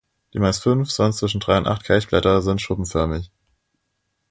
[0.33, 3.29] Die meist fünf, sonst zwischen drei und acht Kelchblätter sind schuppenförmig.